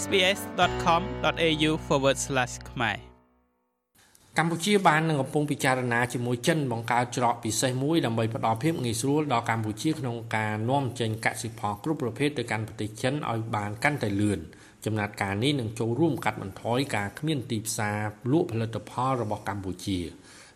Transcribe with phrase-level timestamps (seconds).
[0.00, 1.70] sbs.com.au/
[2.70, 2.98] ខ្មែរ
[4.38, 14.40] កម្ពុជាបាននឹងកំពុងពិចារណាជាមួយចិនបង្កើតច្រកពិសេសមួយដើម្បីផ្ដល់ភាពងាយស្រួលដល់កម្ពុជាក្នុងការនាំចេញកសិផលគ្រប់ប្រភេទទៅកាន់ប្រទេសចិនឲ្យបានកាន់តែលឿន
[14.84, 17.98] ចំណាត់ការនេះនឹងចូលរួមកាត់បន្ថយការគ្មានទីផ្សារ
[18.32, 19.98] លក់ផលិតផលរបស់កម្ពុជា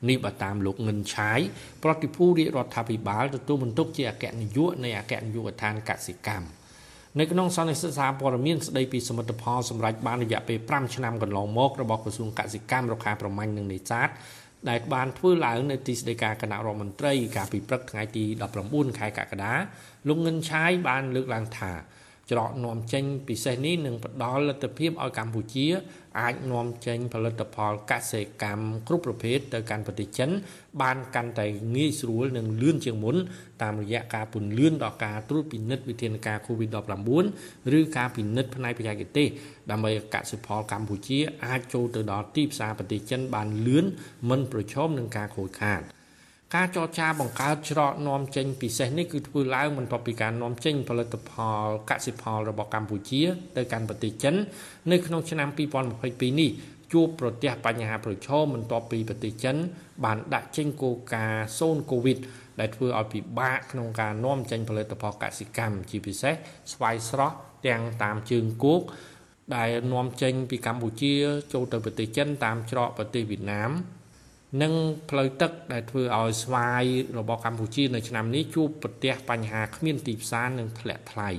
[0.09, 1.41] នេះបើតាមលោកងិនឆាយ
[1.83, 6.66] ប្រតិភូរាជរដ្ឋាភិបាលទទួលបន្ទុកជាអគ្គនាយកនៃអគ្គនាយកដ្ឋានកសិកម្ម
[7.21, 14.09] នៅក្នុងសន្និសីទសារព័ត៌មានស្ដីពីសមិទ្ធផលសម្រាប់បានរយៈពេល5ឆ្នាំកន្លងមករបស់ក្រសួងកសិកម្មរុក្ខាប្រមាញ់និងនេសាទ
[14.69, 18.25] ដែលបានធ្វើឡើងនៅទីស្តីការគណៈរដ្ឋមន្ត្រីកាលពីព្រឹកថ្ងៃទី
[18.63, 19.53] 19ខែកក្កដា
[20.09, 21.73] លោកងិនឆាយបានលើកឡើងថា
[22.31, 25.67] ច្រកនាំចេញពិសេសនេះនឹងផ្ដល់លទ្ធភាពឲ្យកម្ពុជា
[26.21, 30.31] អាចនាំចេញផលិតផលកសិកម្មគ្រប់ប្រភេទទៅកាន់ប្រទេសចិន
[30.83, 33.17] បានកាន់តែងាយស្រួលនិងលឿនជាងមុន
[33.63, 39.29] តាមរយៈការពន្លឿនដល់ការត្រួតពិនិត្យវិធានការ COVID-19 ឬការពិនិត្យផ្នែកបច្ចេកទេស
[39.71, 43.85] ដើម្បីឲ្យកសិផលកម្ពុជាអាចចូលទៅដល់ទីផ្សារប្រទេសចិនបានលឿន
[44.29, 45.83] មិនប្រឈមនឹងការខូចខាត។
[46.55, 51.33] ការចរចាបង្កើតច្រកនាំចេញពិសេសនេះគឺធ្វើឡើងបន្ទាប់ពីការនាំចេញផលិតផ
[51.65, 53.23] លកសិផលរបស់កម្ពុជា
[53.57, 54.35] ទៅកាន់ប្រទេសចិន
[54.93, 56.51] នៅក្នុងឆ្នាំ2022នេះ
[56.93, 59.57] ជួបប្រទះបញ្ហាប្រឈមបន្ទាប់ពីប្រទេសចិន
[60.05, 62.19] បានដាក់ចេញគោលការណ៍សូនកូវីដ
[62.61, 66.35] ដែលធ្វើឲ្យពិបាកក្នុងការនាំចេញផលិតផលកសិកម្មជាពិសេស
[66.73, 68.83] ស្វាយស្រស់ទាំងតាមជើងគោក
[69.57, 71.15] ដែលនាំចេញពីកម្ពុជា
[71.53, 73.71] ចូលទៅប្រទេសចិនតាមច្រកប្រទេសវៀតណាម
[74.63, 74.73] និង
[75.11, 76.85] ផ្លូវទឹកដែលធ្វើឲ្យស្វាយ
[77.19, 81.31] របស់កម្ពុជានៅឆ្នាំនេះជួបប្រទះបញ្ហាគ្មានទីផ្សារនិងធ្លាក់ថ្លៃ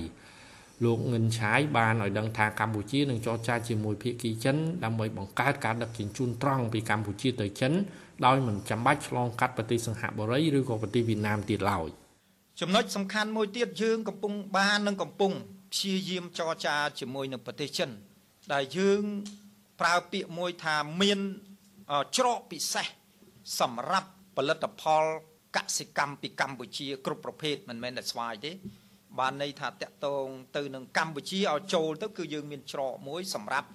[0.84, 7.72] លោកងិនឆាយបានឲ្យដឹងថាកម្ពុជានឹងចរចាជាមួយភាគីចិនដើម្បីបង្កើតការដឹកជញ្ជូនត្រង់ពីកម្ពុជាទៅចិន
[8.26, 11.88] ដោយមិនចាំបាច់ឆ្លងកាត់ប្រទេសសង្ហបុរីឬក៏ប្រទេសវៀតណាមទៀតឡើយ
[12.60, 15.32] ចំណុចសំខាន់មួយទៀតយើងកំពុងបាននិងកំពុង
[15.72, 17.90] ព្យាយាមចរចាជាមួយនឹងប្រទេសចិន
[18.52, 19.02] ដែលយើង
[19.80, 21.18] ប្រើពាក្យមួយថាមាន
[22.16, 22.86] ច្រកពិសេស
[23.60, 25.04] សម្រាប់ផលិតផល
[25.56, 28.52] កសិកម្មពីកម្ពុជា គ្រប់ប្រភេទមិនមែនតែស្វាយទេ
[29.18, 30.26] បានន័យថាតកតង
[30.56, 33.68] ទៅនឹងកម្ពុជាឲ្យចូលទៅគឺយើងមានច្រកមួយសម្រាប់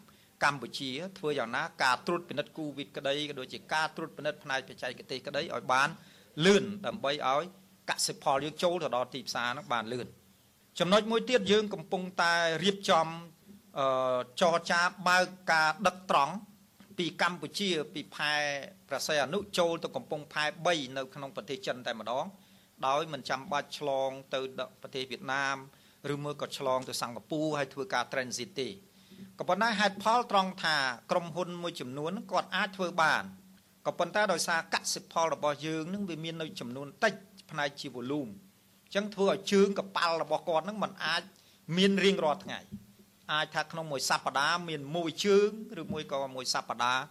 [0.43, 5.89] កម្ពុជាធ្វើយ៉ាងណាការត្រួតពិនិត្យគូវិតក្តីក៏ដូចជាការត្រួតពិនិត្យផ្នែកបច្ចេកទេសក្តីឲ្យបាន
[6.45, 7.43] លឿនដើម្បីឲ្យ
[7.89, 10.07] កសិផលយើងចូលទៅដល់ទីផ្សារនោះបានលឿន
[10.79, 13.07] ចំណុចមួយទៀតយើងកំពុងតែរៀបចំ
[13.79, 13.87] អឺ
[14.41, 16.33] ចរចាបើកការដឹកត្រង់
[16.97, 18.33] ពីកម្ពុជាពីផែ
[18.89, 22.25] ប្រស័យអនុចូលទៅកំពង់ផែ3នៅក្នុងប្រទេសចិនតែម្ដង
[22.87, 24.39] ដោយមិនចាំបាច់ឆ្លងទៅ
[24.81, 25.55] ប្រទេសវៀតណាម
[26.13, 28.69] ឬមួយក៏ឆ្លងទៅសិង្ហបុរីហើយធ្វើការ transit ទេ
[29.39, 30.77] ក៏ប៉ុន្តែហេតុផលត្រង់ថា
[31.11, 33.23] ក្រុមហ៊ុនមួយចំនួនគាត់អាចធ្វើបាន
[33.87, 37.13] ក៏ប៉ុន្តែដោយសារកសិផលរបស់យើងនឹងវាមាននៅចំនួនតិច
[37.51, 38.31] ផ្នែកជា volume
[38.85, 41.23] អញ្ចឹងធ្វើឲ្យជើងកប៉ាល់របស់គាត់នឹងมันអាច
[41.77, 42.59] មានរៀងរាល់ថ្ងៃ
[43.31, 45.49] អាចថាក្នុងមួយសប្តាហ៍មានមួយជើង
[45.81, 47.03] ឬមួយក៏មួយសប្តាហ៍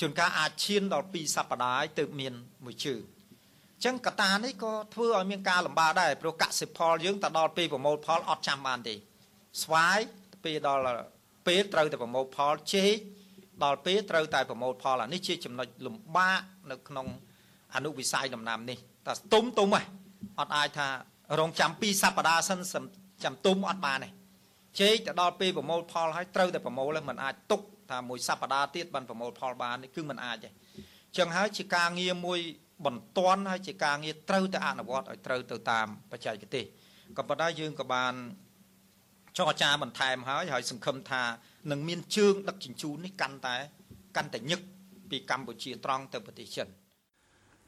[0.00, 2.34] ជួនកាលអាចឈានដល់2សប្តាហ៍ទៅមាន
[2.64, 8.94] មួយជើងអញ្ចឹងកតានេះក៏ធ្វើឲ្យមានការលំបាកដែរព្រោះកសិផលយើងទៅដល់ពេលប្រមូលផលអត់ចាំបានទេ
[9.62, 9.98] ស្វាយ
[10.44, 10.82] ពេលដល់
[11.46, 12.94] ពេលត្រូវតែប្រមូលផលចេក
[13.64, 16.40] ដល់ពេលត្រូវតែប្រមូលផលអានេះជាចំណុចលំបាក
[16.70, 17.06] នៅក្នុង
[17.74, 19.82] អនុវិស័យដំណាំនេះតែទុំទុំហ៎
[20.38, 20.88] អត់អាចថា
[21.40, 22.84] រងចាំ2សប្តាហ៍សិន
[23.24, 24.08] ចាំទុំអត់បានទេ
[24.78, 27.60] ជែកទៅដល់ពេលប្រមូលផលហើយត្រូវតែប្រមូលមិនអាចទុក
[27.90, 30.50] ថាមួយសប្តាហ៍ទៀតបានប្រមូលផលបាននេះគឺមិនអាចទេ
[31.18, 32.40] ចឹងហើយជាការងារមួយ
[32.86, 36.64] បន្ទាន់ហើយជាការងារត្រូវតែអនុវត្តឲ្យត្រូវទៅតាមបច្ចេកទេស
[37.18, 38.14] ក៏ប៉ុន្តែយើងក៏បាន
[39.38, 41.22] ចរចាបន្ថែមហើយហើយសង្ឃឹមថា
[41.70, 43.56] នឹងមានជើងដឹកជញ្ជូននេះកាន់តែ
[44.16, 44.60] កាន់តែញឹក
[45.10, 46.68] ពីកម្ពុជាត្រង់ទៅប្រទេសចិន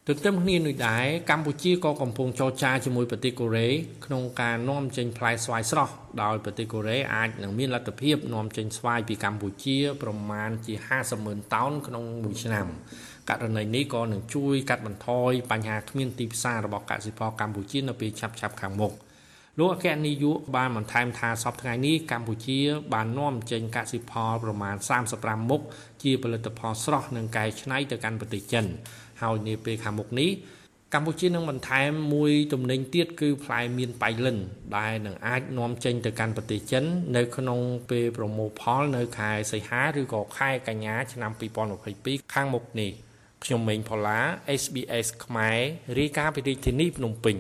[0.09, 3.69] ទន្ទឹមគ្នានេះដែរកម្ពុជាក៏កំពុងចរចាជាមួយប្រទេសកូរ៉េ
[4.07, 12.67] ក្នុងការនាំចេញផ្លែស្វាយស្រស់ដោយប្រទេសកូរ៉េអាចនឹងមានលទ្ធភាពនាំចេញស្វាយពីកម្ពុជា ប្រមាណជា50ម៉ឺនតោនក្នុងមួយឆ្នាំ
[13.31, 18.93] ករណីនេះក៏នឹងជួយកាត់បន្ថយបញ្ហាគ្មានទីផ្សាររបស់កសិផលកម្ពុជានៅពេលឆាប់ៗខាងមុខ
[19.59, 22.59] លោកអគ្គនាយកបានបន្ថែមថាសប្តាហ៍នេះកម្ពុជា
[22.93, 24.77] បាននាំចេញកសិផលប្រមាណ
[25.13, 25.63] 35មុខ
[26.03, 28.65] ជាផលិតផលស្រស់និងកែច្នៃទៅកាន់ប្រទេសចិន
[29.23, 30.31] ហើយនាពេលខាងមុខនេះ
[30.95, 34.39] កម្ពុជានឹងបន្ថែមមួយទំនិញទៀតគឺផ្លែមៀនបៃលិន
[34.77, 36.85] ដែលនឹងអាចនាំចេញទៅកាន់ប្រទេសចិន
[37.17, 37.61] នៅក្នុង
[37.91, 41.31] ពេលប្រមូលផលនៅខែសីហាឬក៏ខែកញ្ញាឆ្នាំ
[41.83, 42.91] 2022ខាងមុខនេះ
[43.45, 44.21] ខ្ញុំម៉េងផល្លា
[44.61, 45.59] SBS ខ្មែរ
[45.99, 47.39] រាយការណ៍ពីរាជធានីភ្នំពេញ